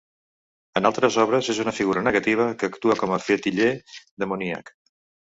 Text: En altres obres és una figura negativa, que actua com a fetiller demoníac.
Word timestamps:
En 0.79 0.87
altres 0.89 1.17
obres 1.23 1.49
és 1.53 1.59
una 1.65 1.73
figura 1.79 2.03
negativa, 2.07 2.47
que 2.63 2.71
actua 2.71 2.97
com 3.03 3.13
a 3.19 3.21
fetiller 3.27 3.69
demoníac. 4.25 4.73